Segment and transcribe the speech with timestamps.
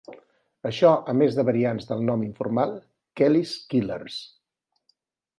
[0.67, 2.73] Això a més de variants del nom informal
[3.21, 4.17] "Kelly's Killers".